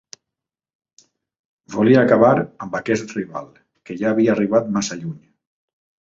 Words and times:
Volia 1.75 1.99
acabar 2.05 2.31
amb 2.67 2.79
aquest 2.81 3.15
rival 3.19 3.53
que 3.91 3.99
ja 4.01 4.09
havia 4.15 4.35
arribat 4.39 4.75
massa 4.81 5.01
lluny. 5.05 5.23